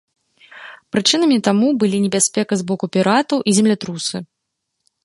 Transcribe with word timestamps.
Прычынамі 0.95 1.37
таму 1.47 1.67
былі 1.83 1.97
небяспека 2.07 2.53
з 2.61 2.67
боку 2.73 2.85
піратаў 2.99 3.39
і 3.53 3.57
землятрусы. 3.61 4.17